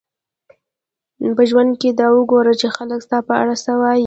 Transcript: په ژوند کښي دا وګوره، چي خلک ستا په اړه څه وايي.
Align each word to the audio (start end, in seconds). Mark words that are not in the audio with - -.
په 1.37 1.43
ژوند 1.49 1.71
کښي 1.81 1.91
دا 1.99 2.07
وګوره، 2.13 2.53
چي 2.59 2.67
خلک 2.75 2.99
ستا 3.07 3.17
په 3.27 3.33
اړه 3.41 3.55
څه 3.63 3.71
وايي. 3.81 3.99